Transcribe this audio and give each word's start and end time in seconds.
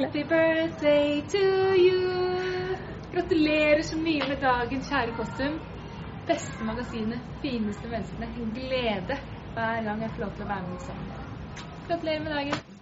Happy 0.00 0.22
birthday 0.22 1.22
to 1.28 1.38
you. 1.74 2.76
Gratulerer 3.12 3.82
så 3.82 3.96
mye 3.98 4.28
med 4.28 4.38
dagen, 4.40 4.84
kjære 4.86 5.16
Kostum. 5.16 5.58
Beste 6.28 6.64
magasinet, 6.70 7.18
fineste 7.42 7.90
menneskene. 7.90 8.30
En 8.38 8.54
glede 8.54 9.18
hver 9.56 9.82
gang 9.82 10.02
jeg 10.06 10.14
får 10.14 10.22
lov 10.22 10.34
til 10.36 10.46
å 10.46 10.50
være 10.54 10.68
med 10.70 10.84
sammen. 10.86 11.14
Gratulerer 11.88 12.22
med 12.28 12.36
dagen. 12.36 12.77